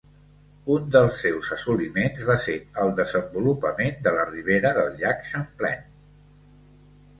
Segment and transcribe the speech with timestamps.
[0.75, 2.55] Un dels seus assoliments va ser
[2.85, 5.89] el desenvolupament de la ribera del llac Champlain.